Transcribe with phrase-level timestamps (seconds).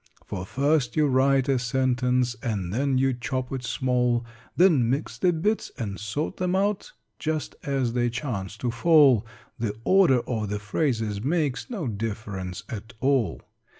[0.25, 5.31] "For first you write a sentence, And then you chop it small; Then mix the
[5.31, 9.27] bits, and sort them out Just as they chance to fall:
[9.59, 13.41] The order of the phrases makes No difference at all.